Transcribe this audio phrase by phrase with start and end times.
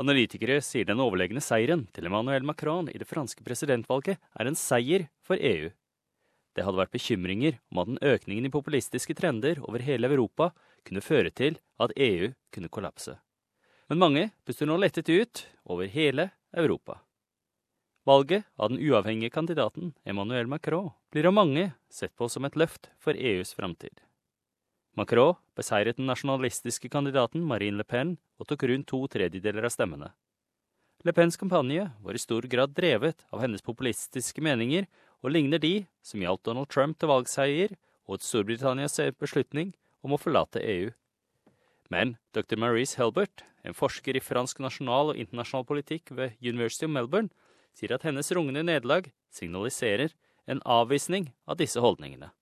[0.00, 5.10] Analytikere sier den overlegne seieren til Emmanuel Macron i det franske presidentvalget er en seier
[5.20, 5.68] for EU.
[6.56, 10.50] Det hadde vært bekymringer om at den økningen i populistiske trender over hele Europa
[10.88, 13.18] kunne føre til at EU kunne kollapse.
[13.92, 17.02] Men mange puster nå lettet ut over hele Europa.
[18.08, 22.88] Valget av den uavhengige kandidaten Emmanuel Macron blir av mange sett på som et løft
[22.96, 24.00] for EUs framtid.
[25.00, 30.10] Macron beseiret den nasjonalistiske kandidaten Marine Le Pen og tok rundt to tredjedeler av stemmene.
[31.08, 34.84] Le Pens kampanje var i stor grad drevet av hennes populistiske meninger
[35.24, 37.72] og ligner de som gjaldt Donald Trump til valgseier
[38.04, 39.70] og Storbritannias beslutning
[40.04, 40.90] om å forlate EU.
[41.88, 42.58] Men dr.
[42.60, 47.32] Maurice Helbert, en forsker i fransk nasjonal og internasjonal politikk ved University of Melbourne,
[47.72, 50.12] sier at hennes rungende nederlag signaliserer
[50.50, 52.34] en avvisning av disse holdningene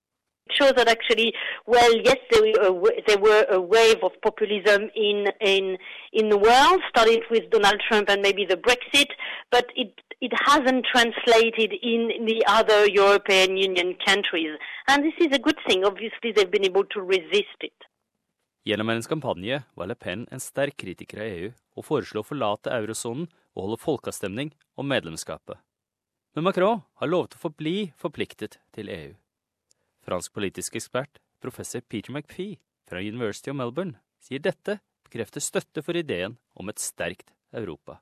[0.57, 1.33] shows that actually,
[1.66, 5.77] well, yes, there were, uh, there were a wave of populism in, in,
[6.12, 9.11] in the world, started with Donald Trump and maybe the Brexit,
[9.51, 14.59] but it, it hasn't translated in the other European Union countries.
[14.89, 15.84] And this is a good thing.
[15.84, 17.72] Obviously, they've been able to resist it.
[18.69, 21.47] Gjennom hennes kampanje var Le Pen en sterk kritiker av EU
[21.78, 25.56] og foreslo å forlate eurosonen og holde folkeavstemning om medlemskapet.
[26.37, 29.15] Men Macron har lovet å forbli forpliktet til EU.
[30.09, 32.56] Fransk politisk ekspert, professor Peter McPhee
[32.89, 37.98] fra University of Melbourne, sier dette bekrefter støtte for ideen om et sterkt Europa.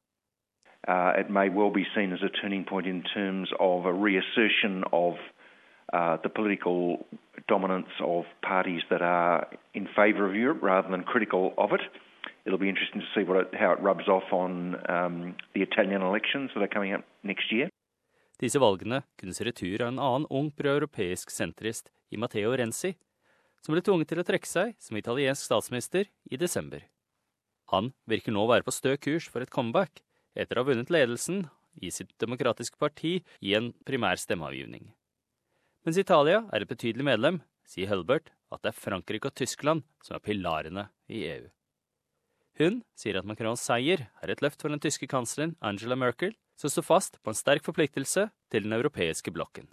[0.87, 4.85] Uh, it may well be seen as a turning point in terms of a reassertion
[4.93, 5.19] of
[5.93, 7.05] uh, the political
[7.49, 11.83] dominance of parties that are in favour of Europe rather than critical of it.
[12.45, 16.51] It'll be interesting to see it, how it rubs off on um, the Italian elections
[16.55, 17.69] that are coming up next year.
[18.39, 22.95] Disse valgene kunne se retur av en annen ung proeuropeisk sentrist i Matteo Renzi,
[23.65, 26.85] som ble tvunget til å trekke seg som italiensk statsminister i desember.
[27.73, 30.05] Han virker nå å være på stø kurs for et comeback,
[30.37, 31.47] etter å ha vunnet ledelsen
[31.83, 34.93] i sitt demokratiske parti i en primær stemmeavgivning.
[35.87, 40.17] Mens Italia er et betydelig medlem, sier Hulbert at det er Frankrike og Tyskland som
[40.17, 41.47] er pilarene i EU.
[42.57, 46.73] Hun sier at Macrons seier er et løft for den tyske kansleren Angela Merkel, som
[46.73, 49.69] står fast på en sterk forpliktelse til den europeiske blokken.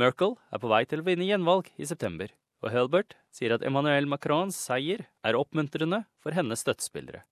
[0.00, 2.30] Merkel er på vei til å vinne gjenvalg i september,
[2.64, 7.26] og Helbert sier at Emmanuel Macrons seier er oppmuntrende for hennes støttespillere.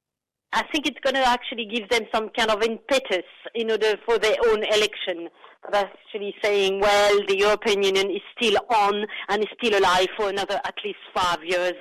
[0.53, 4.19] I think it's going to actually give them some kind of impetus in order for
[4.19, 5.29] their own election.
[5.63, 10.31] But actually saying, well, the European Union is still on and is still alive for
[10.31, 11.75] another at least five years,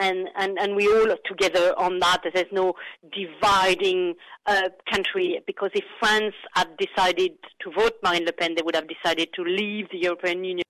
[0.00, 2.22] and, and, and we all are together on that.
[2.32, 2.74] There's no
[3.12, 4.14] dividing
[4.46, 8.88] uh, country because if France had decided to vote Marine Le Pen, they would have
[8.88, 10.64] decided to leave the European Union.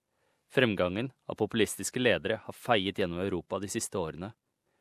[0.51, 4.33] Fremgangen av populistiske ledere har feiet gjennom Europa de siste årene.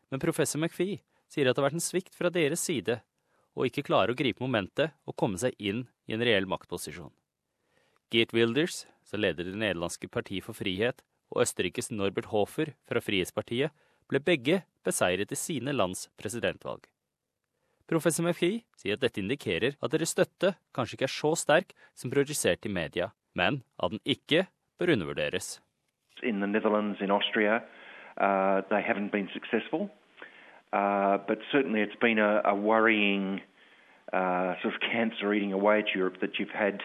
[0.09, 1.01] Men professor McPhee
[1.33, 2.99] sier at det har vært en svikt fra deres side
[3.53, 7.11] å ikke klare å gripe momentet og komme seg inn i en reell maktposisjon.
[8.13, 11.01] Geert Wilders, som leder det nederlandske Partiet for frihet,
[11.33, 13.73] og Østerrikes Norbert Hofer fra Frihetspartiet,
[14.09, 16.85] ble begge beseiret i sine lands presidentvalg.
[17.89, 22.13] Professor MFI sier at dette indikerer at deres støtte kanskje ikke er så sterk som
[22.13, 24.45] projisert i media, men at den ikke
[24.79, 25.57] bør undervurderes.
[26.22, 27.63] In the Netherlands, in Austria,
[28.22, 29.89] uh, they haven't been successful.
[30.73, 33.39] Uh, but certainly it's been a, a worrying
[34.11, 36.81] uh, sort of cancer eating away at Europe that you've had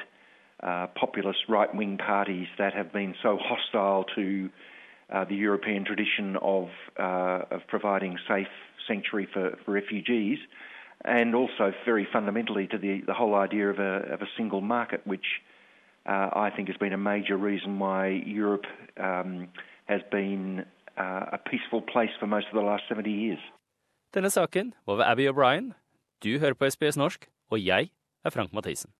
[0.62, 4.50] uh, populist right wing parties that have been so hostile to
[5.10, 6.68] uh, the European tradition of,
[7.00, 8.48] uh, of providing safe
[8.86, 10.38] sanctuary for, for, refugees,
[11.04, 15.00] and also very fundamentally to the, the whole idea of a, of a single market,
[15.06, 15.24] which
[16.10, 18.64] I think has been a major reason why Europe
[18.98, 19.48] um,
[19.84, 20.64] has been
[20.96, 23.38] a peaceful place for most of the last 70 years.
[24.14, 25.72] Denne saken var ved Abby O'Brien.
[26.24, 27.90] Du hører på SBS norsk, og jeg
[28.24, 28.90] er Frank Mathisen.